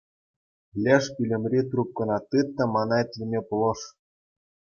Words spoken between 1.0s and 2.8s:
пӳлӗмри трубкӑна тыт та